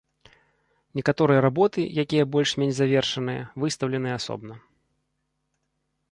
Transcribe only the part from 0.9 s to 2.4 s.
Некаторыя работы, якія